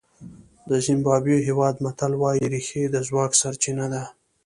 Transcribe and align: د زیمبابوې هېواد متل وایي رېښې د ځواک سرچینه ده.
د 0.69 0.71
زیمبابوې 0.85 1.37
هېواد 1.47 1.75
متل 1.83 2.13
وایي 2.21 2.45
رېښې 2.53 2.83
د 2.89 2.95
ځواک 3.07 3.31
سرچینه 3.41 3.85
ده. 3.93 4.03